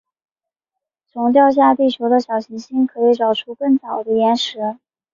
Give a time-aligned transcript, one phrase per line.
[1.05, 4.79] 从掉下地球的小行星可以找出更早的岩石。